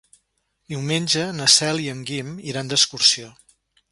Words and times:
Diumenge 0.71 1.25
na 1.41 1.49
Cel 1.57 1.83
i 1.83 1.85
en 1.93 2.01
Guim 2.11 2.33
iran 2.53 2.71
d'excursió. 2.73 3.29